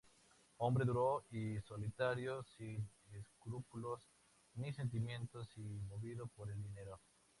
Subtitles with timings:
[0.57, 4.09] Hombre duro y solitario, sin escrúpulos
[4.55, 6.99] ni sentimientos y movido por el dinero.